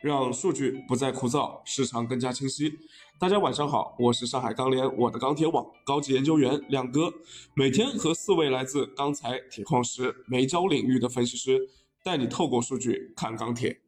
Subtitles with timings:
[0.00, 2.72] 让数据不再枯燥，市场更加清晰。
[3.18, 7.12] 大家晚上好，我是上海钢联我的钢铁网高级研究员亮哥，
[7.54, 11.68] 每天和四位来自钢材、铁矿石、煤焦领域的分析师，
[12.04, 13.80] 带你透过数据看钢铁。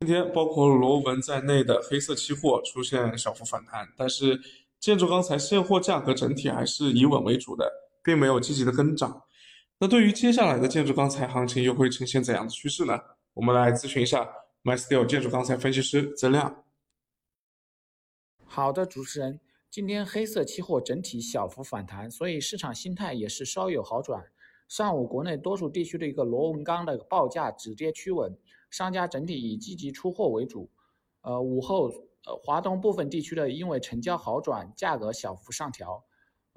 [0.00, 4.40] 今天包括螺纹在内的黑色期货出现小幅反弹，但是
[4.80, 7.70] 建筑钢材现货价格整体还是以稳为主的，
[8.02, 9.22] 并没有积极的跟涨。
[9.78, 12.98] 那对于接下来的建筑钢材行情又会呈现怎样的趋势呢？
[13.34, 14.28] 我们来咨询一下
[14.64, 16.64] MySteel 建筑钢材分析师曾亮。
[18.44, 19.40] 好的，主持人，
[19.70, 24.24] 今天黑色期货整体小幅反弹，所以市场心态也是稍有好转。
[24.66, 28.36] 上午国内多数地区的一个螺纹钢的报价止跌趋稳，
[28.70, 30.70] 商家整体以积极出货为主。
[31.22, 31.88] 呃，午后，
[32.26, 36.04] 呃，华东部分地区的因为成交好转，价格小幅上调。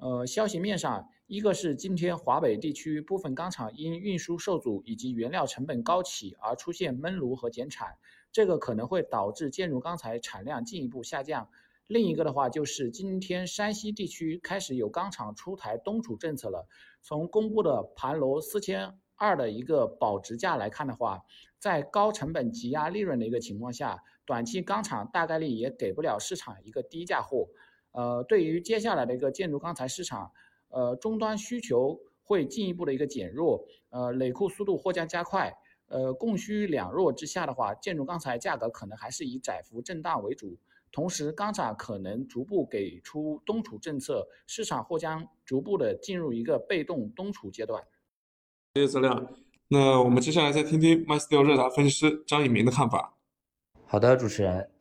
[0.02, 7.96] 呃，消息面上，一个是今天华北地区部分钢厂因运输受阻以及原料成本高企而出现闷炉和减产，
[8.32, 11.48] 这个可能会导致建筑钢材产量进一步下降。
[11.86, 16.66] 另一个的话就是今天山西地区开始有钢厂出台冬储政策了。
[17.00, 21.22] 从公布的盘楼四千二的一个保值价来看的话，
[21.60, 27.46] 在高成本挤压利润的一个情况下，短期钢厂大概率也给不了市场一个低价货。
[27.92, 30.30] 呃，对于接下来的一个建筑钢材市场，
[30.68, 35.54] 呃，终端需求会进一步的一个减弱，呃，累库速度或将加快，
[35.88, 40.58] 呃，供需两弱之下的话，建筑钢材价格可能还是以窄幅震荡为主。
[40.90, 47.82] 同时，钢厂可能逐步给出冬储政策，市场或将逐步的进入一个被动冬储阶段。
[48.74, 49.26] 谢谢资料。
[49.68, 53.16] 那我们接下来再听听 MySteel 热达分析师张以明的看法。
[53.86, 54.71] 好的，主持人。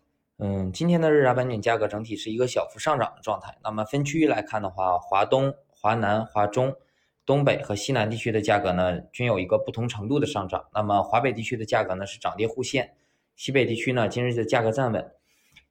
[0.43, 3.55] 嗯，今天的日杂板卷价格整体是一个小幅上涨的状态。
[3.63, 6.75] 那么分区域来看的话，华东、华南、华中、
[7.27, 10.65] 东北和西南地区的价格呢，均有一个不同程度的上涨。
[10.73, 12.95] 那么华北地区的价格呢是涨跌互现，
[13.35, 15.11] 西北地区呢今日的价格站稳。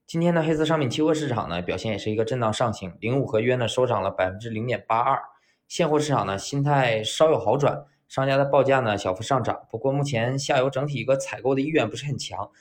[0.06, 5.20] 今天的黑色商品期货市场呢表现也是一个震荡上行，零五合约呢收涨了百分之零点八二。
[5.66, 9.66] 现货市场呢心态稍有好转，商家的报价呢小幅上涨。
[9.68, 12.52] 不过目前下游整体一个采购的意愿不是很强。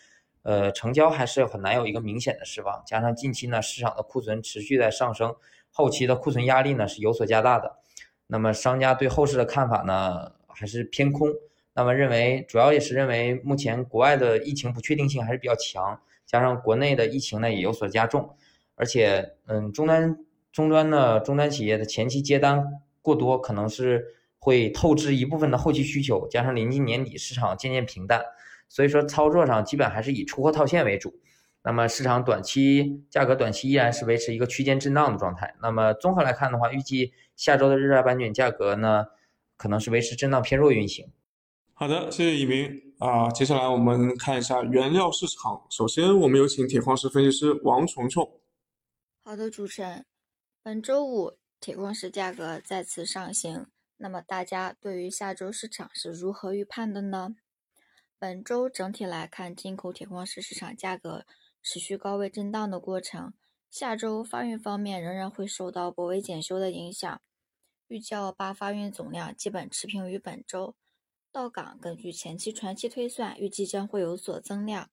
[0.49, 5.35] 呃，成交还是很难有一个明显的释放，加上近期呢市场的库存持续在上升，
[5.69, 7.77] 后期的库存压力呢是有所加大的。
[8.25, 11.27] 那么商家对后市的看法呢还是偏空，
[11.75, 18.35] 那么认为主要也是认为目前国外的疫情不确定性还是比较强，加上国内的疫情呢也有所加重，
[18.73, 20.17] 而且嗯终端
[20.51, 22.65] 终端呢终端企业的前期接单
[23.03, 28.25] 过多，可能是会透支一部分的后期需求，加上临近年底市场渐渐平淡。
[28.69, 31.13] 所以说，操作上基本还是以出货套现为主。
[31.61, 35.53] 那么市场短期价格短期依然是维持一个区间震荡的状态。
[35.61, 39.07] 那么综合来看的话，预计下周的日轧板卷价格呢，
[39.57, 41.11] 可能是维持震荡偏弱运行。
[41.73, 43.29] 好的，谢谢一鸣啊。
[43.31, 45.65] 接下来我们看一下原料市场。
[45.69, 48.25] 首先，我们有请铁矿石分析师王琼琼。
[49.23, 50.05] 好的，主持人，
[50.63, 53.67] 本周五铁矿石价格再次上行。
[53.97, 57.35] 那么大家对于下周市场是如何预判的呢？
[58.21, 61.25] 本周整体来看，进口铁矿石市场价格
[61.63, 63.31] 持续高位震荡的过程。
[63.71, 67.21] 下周发运方面仍然会受到国威检修的影响，
[67.87, 70.75] 预计二八发运总量基本持平于本周。
[71.31, 74.89] 到港根据前期船期推算，预计将会有所增量。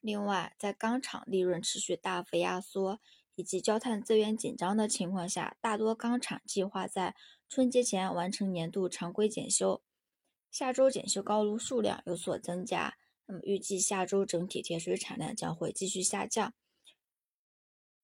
[0.00, 2.98] 另外，在钢厂利润持续大幅压缩
[3.36, 7.14] 以及焦炭资源紧张的情况下，大多钢厂计划在
[7.48, 9.80] 春节前完成年度常规检修。
[10.54, 16.54] 下周检修高炉数量有所增加，那么预计下周整体铁水产量将会继续下降。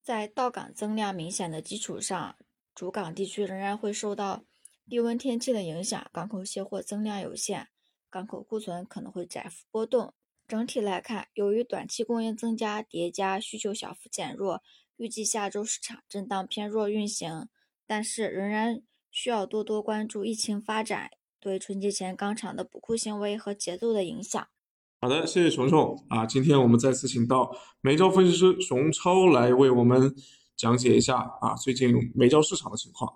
[0.02, 2.36] 在到港增量明显的基础上，
[2.74, 4.44] 主港地区仍然会受到
[4.88, 7.68] 低温天气的影响，港口卸货增量有限，
[8.10, 10.12] 港口库存可能会窄幅波动。
[10.48, 14.60] 整体来看，由于短期供应增加叠加需求小幅减弱，
[14.96, 17.48] 预计下周市场震荡偏弱运行，
[17.86, 18.82] 但是仍然
[19.12, 21.12] 需要多多关注疫情发展。
[21.40, 24.46] 对春节前钢厂的补库行为和节奏的影响。
[25.00, 26.26] 好的，谢谢熊熊啊！
[26.26, 27.50] 今天我们再次请到
[27.80, 30.14] 煤焦分析师熊超来为我们
[30.54, 33.10] 讲解一下啊最近煤焦市场的情况。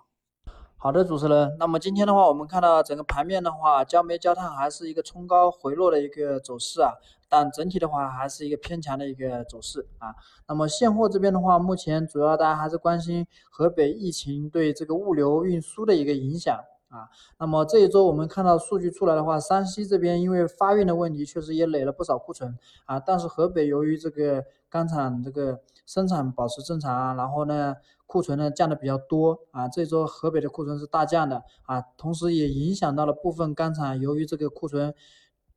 [0.79, 1.55] 好的，主持人。
[1.59, 6.93] 那么今天的话，我们看到整个盘面的话，焦煤、焦炭还是一个冲高回落的一个走势啊，
[7.29, 10.15] 但整体的话还是一个偏强的一个走势啊。
[10.49, 16.59] 那么现货这边的话，目前主要大家还是关心河北疫情对这个物流运输的一个影响。
[16.95, 17.11] 啊，
[17.41, 23.01] 那么这一周我们看到数据出来的话，山西这边因为发运的问题，确实也垒了不少库存啊。
[23.01, 27.75] 但是河北由于这个钢厂这个生产保持正常，然后呢
[28.07, 29.67] 库存呢降的比较多啊。
[29.67, 34.95] 这周河北的库存是大降的啊，同时也影响到了部分钢厂由于这个库存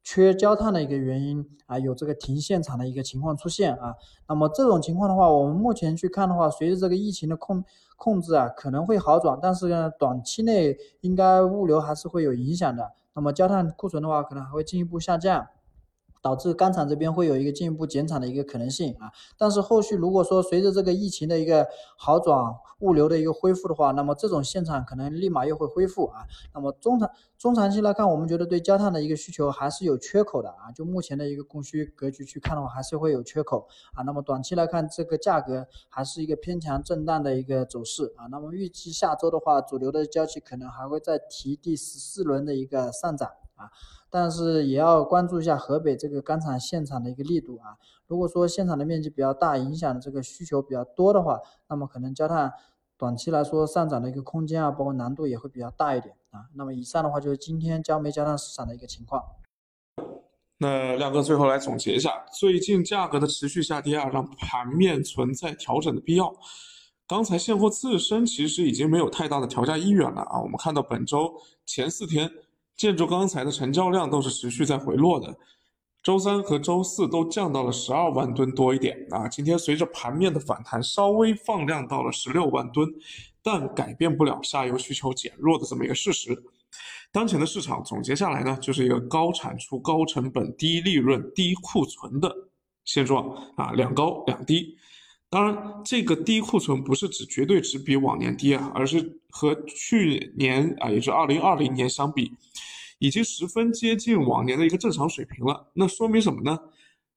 [0.10, 3.94] 缺焦炭的一个原因啊，有这个停现场的一个情况出现啊。
[4.30, 7.62] 那么这种情况的话，我们目前去看的话，随着这个疫情的控
[7.98, 12.94] 控制啊，可能会好转，但是呢，短期内应该物流还是会有影响的。
[13.16, 15.46] 那么焦炭库存的话，可能还会进一步下降。
[16.28, 21.66] 导致钢厂这边会有一个进一步减产的一个可能性啊，但是后续如果说随着这个疫情的一个
[21.98, 22.38] 好转，
[22.80, 26.26] 物流的一个恢复的话，那么这种现场可能立马又会恢复啊。
[26.54, 30.70] 那么中长中长期来看，我们觉得对焦炭的一个需求还是有缺口的啊。
[30.76, 34.04] 就目前的一个供需格局去看的话，还是会有缺口啊。
[34.04, 38.28] 那么短期来看，这个价格还是一个偏强震荡的一个走势啊。
[38.30, 43.70] 那么预计下周的话，主流的交期可能还会再提第十四轮的一个上涨啊。
[44.10, 47.76] 但是也要关注一下河北这个钢厂现场的一个力度啊。
[48.08, 51.38] 如果说现场的面积比较大，影响的这个需求比较多的话，
[51.68, 52.54] 那么可能焦炭
[52.98, 56.46] 短期来说上涨的一个空间啊，包括难度也会比较大一点啊。
[56.56, 59.22] 那么以上的话就是今天焦煤焦炭市场的一个情况。
[60.60, 66.34] 那亮哥最后来总结一下，最近价格的持续下跌啊，让盘面存在调整的必要。
[67.06, 70.42] 刚才现货自身其实已经没有太大的调价意愿了啊。
[70.42, 71.34] 我们看到本周
[71.66, 72.32] 前四天。
[72.78, 75.36] 建筑钢材的成交量都是持续在回落的，
[76.04, 79.28] 周三和周四都降到了十二万吨多一点啊。
[79.28, 82.88] 今天随着盘面的反弹，稍微放量到了十六万吨，
[83.42, 86.44] 但改变不了下游需求减弱的这么一个事实。
[87.12, 92.32] 当前的市场总结下来呢，就是一个高产出、高成本、低利润、低库存的
[92.86, 94.78] 现状啊，两高两低。
[95.30, 102.32] 当然，这个低库存不是指绝对值比往年低啊，而是和去年啊，也就是二零二零年相比，
[103.00, 105.68] 已经十分接近往年的一个正常水平了。
[105.74, 106.58] 那说明什么呢？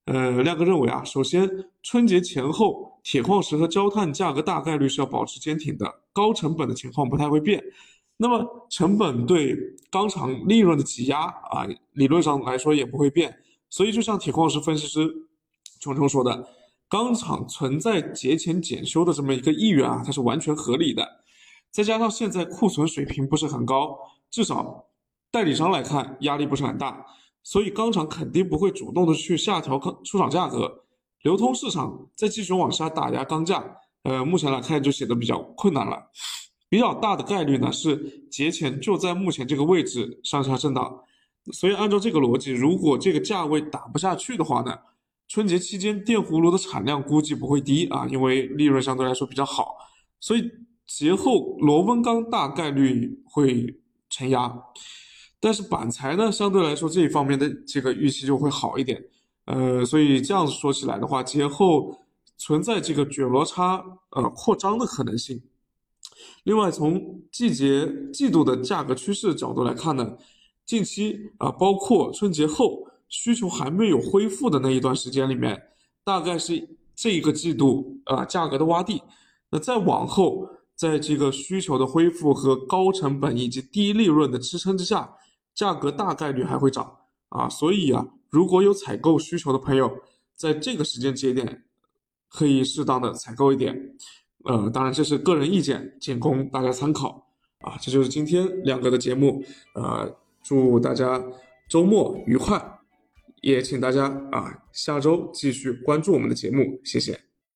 [0.06, 1.48] 呃，亮哥认为啊，首先
[1.84, 7.62] 春节前后，铁矿石和焦炭价格大概率是要保持坚挺的，高成本的情况不太会变。
[8.16, 9.56] 那么成本对
[9.88, 13.38] 钢厂利润的挤压啊，理论上来说也不会变。
[13.68, 15.08] 所以就像铁矿石分析师
[15.78, 16.44] 琼琼说的。
[16.90, 21.20] 钢厂存在节前检修的这么一个意愿啊，它是完全合理的。
[21.70, 23.96] 再加上现在库存水平不是很高，
[24.28, 24.86] 至少
[25.30, 27.06] 代理商来看压力不是很大，
[27.44, 30.82] 所以钢厂肯定不会主动的去下调出厂价格。
[31.22, 33.64] 流通市场再继续往下打压钢价，
[34.02, 36.10] 呃，目前来看就显得比较困难了。
[36.68, 41.04] 比较大的概率呢是节前就在目前这个位置上下震荡。
[41.52, 44.76] 所以按照这个逻辑，如果这个价位打不下去的话呢？
[45.30, 49.76] 春节期间电葫芦的产量估计不会低啊，因为利润相对来说比较好，
[50.18, 50.50] 所以
[50.88, 53.78] 节后螺纹钢大概率会
[54.08, 54.52] 承压，
[55.38, 59.00] 但是板材呢，相对来说这一方面的这个预期就会好一点，
[59.44, 61.96] 呃，所以这样子说起来的话，节后
[62.36, 63.80] 存在这个卷螺差
[64.10, 65.40] 呃扩张的可能性。
[66.42, 70.16] 另外，从季节季度的价格趋势角度来看呢，
[70.66, 72.89] 近期啊，包括春节后。
[73.10, 75.60] 需求还没有恢复的那一段时间里面，
[76.02, 79.02] 大概是这一个季度啊价格的洼地。
[79.50, 85.12] 那再往后，在这个需求的恢复和高成本以及低利润的支撑之下，
[85.54, 86.98] 价格大概率还会涨
[87.28, 87.48] 啊。
[87.48, 89.92] 所以啊，如果有采购需求的朋友，
[90.36, 91.64] 在这个时间节点
[92.28, 93.76] 可以适当的采购一点。
[94.44, 97.26] 呃，当然这是个人意见，仅供大家参考
[97.58, 97.76] 啊。
[97.80, 99.42] 这就是今天亮哥的节目，
[99.74, 101.22] 呃，祝大家
[101.68, 102.79] 周末愉快。
[103.40, 107.29] 也请大家啊，下周继续关注我们的节目，谢谢。